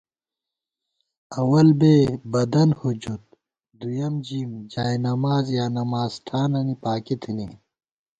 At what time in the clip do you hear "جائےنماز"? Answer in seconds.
4.71-5.45